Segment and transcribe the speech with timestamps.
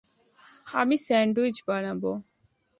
[0.73, 2.11] আমি স্যান্ডউইচ বানাবো।